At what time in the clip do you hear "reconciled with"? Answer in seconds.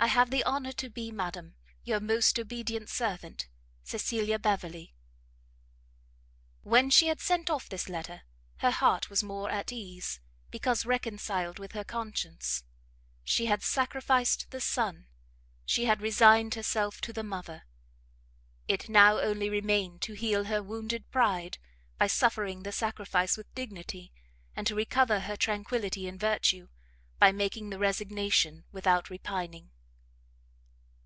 10.86-11.72